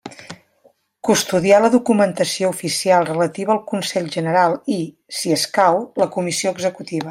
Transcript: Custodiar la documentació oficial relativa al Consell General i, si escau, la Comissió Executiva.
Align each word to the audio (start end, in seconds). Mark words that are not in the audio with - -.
Custodiar 1.09 1.59
la 1.65 1.69
documentació 1.75 2.49
oficial 2.55 3.05
relativa 3.11 3.53
al 3.57 3.61
Consell 3.73 4.09
General 4.17 4.57
i, 4.79 4.79
si 5.19 5.37
escau, 5.41 5.79
la 6.05 6.13
Comissió 6.17 6.57
Executiva. 6.59 6.99